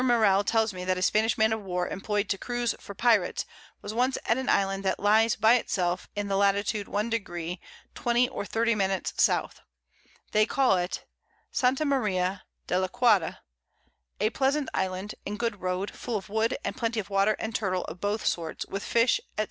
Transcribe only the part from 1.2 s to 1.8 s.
Man of